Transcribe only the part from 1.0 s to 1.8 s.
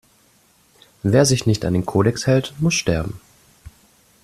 Wer sich nicht an